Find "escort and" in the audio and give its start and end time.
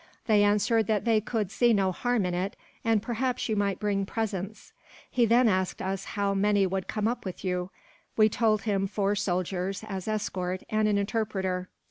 10.07-10.87